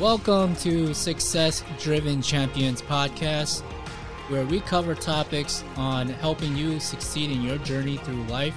[0.00, 3.62] Welcome to Success Driven Champions Podcast,
[4.28, 8.54] where we cover topics on helping you succeed in your journey through life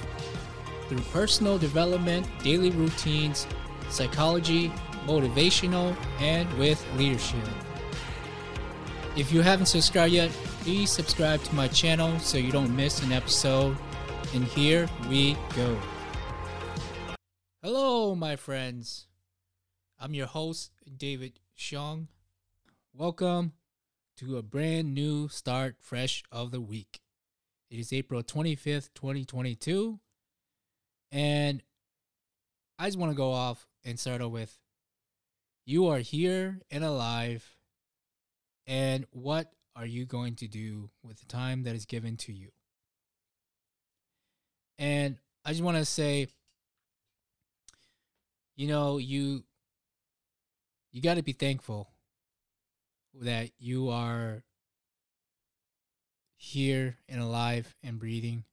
[0.89, 3.47] through personal development, daily routines,
[3.89, 4.69] psychology,
[5.05, 7.47] motivational, and with leadership.
[9.15, 13.13] If you haven't subscribed yet, please subscribe to my channel so you don't miss an
[13.13, 13.77] episode.
[14.33, 15.79] And here we go.
[17.63, 19.05] Hello, my friends.
[20.01, 22.07] I'm your host, David Zhong.
[22.93, 23.51] Welcome
[24.15, 27.01] to a brand new start fresh of the week.
[27.69, 29.99] It is April 25th, 2022.
[31.11, 31.61] And
[32.77, 34.57] I just want to go off and start off with
[35.65, 37.57] you are here and alive.
[38.65, 42.51] And what are you going to do with the time that is given to you?
[44.77, 46.27] And I just want to say,
[48.55, 49.43] you know, you
[50.91, 51.89] you got to be thankful
[53.13, 54.43] that you are
[56.35, 58.43] here and alive and breathing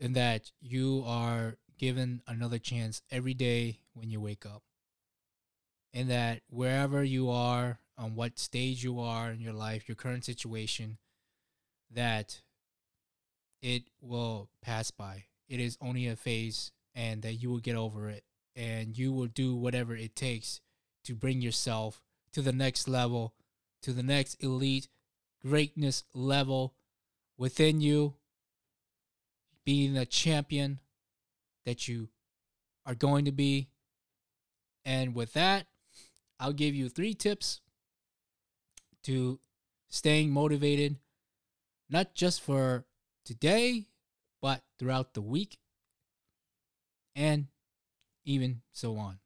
[0.00, 4.62] and that you are given another chance every day when you wake up.
[5.92, 10.24] And that wherever you are on what stage you are in your life your current
[10.24, 10.98] situation
[11.90, 12.42] that
[13.62, 15.24] it will pass by.
[15.48, 19.26] It is only a phase and that you will get over it and you will
[19.26, 20.60] do whatever it takes
[21.06, 23.34] to bring yourself to the next level,
[23.82, 24.88] to the next elite
[25.40, 26.74] greatness level
[27.38, 28.14] within you,
[29.64, 30.80] being the champion
[31.64, 32.08] that you
[32.84, 33.68] are going to be.
[34.84, 35.66] And with that,
[36.38, 37.60] I'll give you three tips
[39.04, 39.38] to
[39.88, 40.96] staying motivated,
[41.88, 42.84] not just for
[43.24, 43.86] today,
[44.42, 45.58] but throughout the week
[47.14, 47.46] and
[48.24, 49.18] even so on.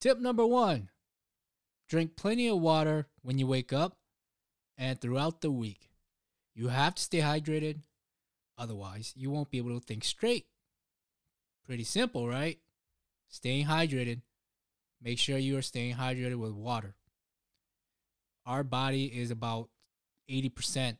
[0.00, 0.88] Tip number one
[1.88, 3.98] drink plenty of water when you wake up
[4.78, 5.90] and throughout the week.
[6.54, 7.80] You have to stay hydrated,
[8.56, 10.46] otherwise, you won't be able to think straight.
[11.66, 12.58] Pretty simple, right?
[13.28, 14.22] Staying hydrated.
[15.02, 16.94] Make sure you are staying hydrated with water.
[18.46, 19.68] Our body is about
[20.30, 20.96] 80%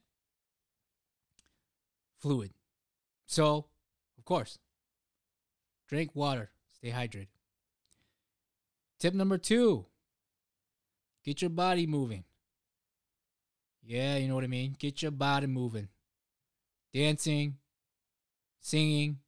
[2.19, 2.53] fluid.
[3.27, 3.66] So,
[4.19, 4.59] of course,
[5.89, 7.28] drink water, stay hydrated.
[9.00, 9.87] Tip number two
[11.25, 12.25] get your body moving.
[13.83, 14.77] Yeah, you know what I mean?
[14.78, 15.88] Get your body moving.
[16.93, 17.56] Dancing,
[18.60, 19.19] singing,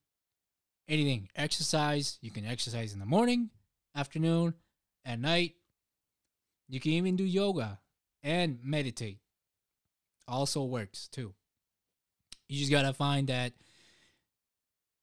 [0.88, 1.30] anything.
[1.34, 2.18] Exercise.
[2.20, 3.48] You can exercise in the morning,
[3.96, 4.54] afternoon,
[5.06, 5.54] at night.
[6.68, 7.80] You can even do yoga
[8.22, 9.18] and meditate.
[10.28, 11.34] Also works too.
[12.48, 13.54] You just got to find that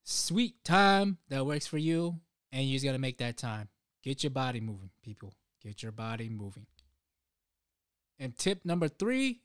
[0.03, 2.19] sweet time that works for you,
[2.52, 3.68] and you just got to make that time.
[4.03, 5.33] Get your body moving, people.
[5.61, 6.67] Get your body moving.
[8.17, 9.41] And tip number three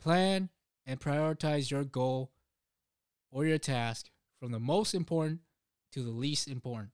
[0.00, 0.50] plan
[0.86, 2.30] and prioritize your goal
[3.30, 5.40] or your task from the most important
[5.92, 6.90] to the least important.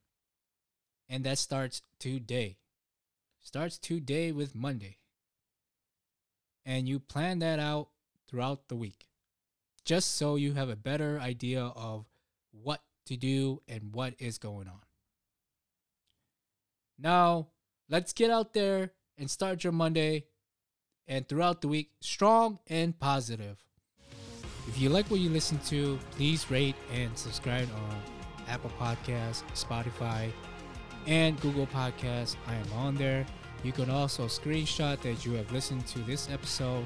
[1.09, 2.57] And that starts today.
[3.41, 4.97] Starts today with Monday.
[6.65, 7.89] And you plan that out
[8.29, 9.07] throughout the week
[9.83, 12.05] just so you have a better idea of
[12.51, 14.81] what to do and what is going on.
[17.01, 17.47] Now,
[17.89, 20.25] let's get out there and start your Monday
[21.07, 23.57] and throughout the week strong and positive.
[24.67, 28.01] If you like what you listen to, please rate and subscribe on
[28.47, 30.31] Apple Podcasts, Spotify,
[31.07, 32.35] and Google Podcasts.
[32.47, 33.25] I am on there.
[33.63, 36.85] You can also screenshot that you have listened to this episode